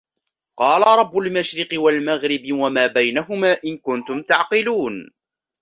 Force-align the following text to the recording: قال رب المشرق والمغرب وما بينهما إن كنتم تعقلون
قال 0.59 0.99
رب 0.99 1.17
المشرق 1.17 1.67
والمغرب 1.81 2.47
وما 2.51 2.87
بينهما 2.87 3.57
إن 3.65 3.77
كنتم 3.77 4.21
تعقلون 4.21 5.09